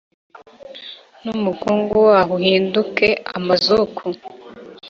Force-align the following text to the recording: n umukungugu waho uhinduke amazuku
n 1.23 1.25
umukungugu 1.37 1.97
waho 2.07 2.31
uhinduke 2.37 3.07
amazuku 3.37 4.05